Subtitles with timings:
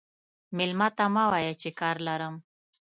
[0.57, 2.35] مېلمه ته مه وایه چې کار لرم.